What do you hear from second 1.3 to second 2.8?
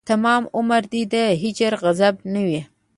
هجر غضب نه وي